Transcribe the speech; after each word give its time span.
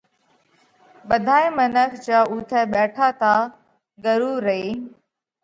ٻڌائِي 1.07 1.47
منک 1.57 1.91
جيا 2.03 2.19
اُوٿئہ 2.31 2.61
ٻيٺا 2.73 3.07
تا 3.19 3.33
ڳرُو 4.03 4.31
رئي 4.45 4.67